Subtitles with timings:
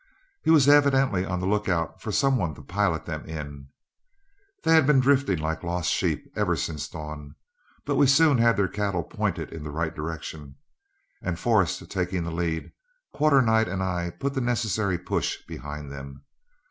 [0.43, 3.67] He was evidently on the lookout for some one to pilot them in.
[4.63, 7.35] They had been drifting like lost sheep ever since dawn,
[7.85, 10.55] but we soon had their cattle pointed in the right direction,
[11.21, 12.71] and Forrest taking the lead,
[13.13, 16.25] Quarternight and I put the necessary push behind them.